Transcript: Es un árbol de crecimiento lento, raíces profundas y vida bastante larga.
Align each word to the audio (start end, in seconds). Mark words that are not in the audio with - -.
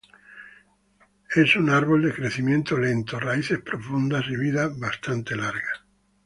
Es 1.35 1.55
un 1.55 1.69
árbol 1.69 2.01
de 2.03 2.11
crecimiento 2.11 2.75
lento, 2.75 3.19
raíces 3.19 3.59
profundas 3.59 4.25
y 4.29 4.35
vida 4.35 4.67
bastante 4.75 5.35
larga. 5.35 5.85